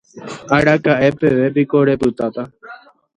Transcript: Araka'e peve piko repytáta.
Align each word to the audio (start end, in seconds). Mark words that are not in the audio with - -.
Araka'e 0.57 1.09
peve 1.19 1.47
piko 1.55 1.77
repytáta. 1.89 2.43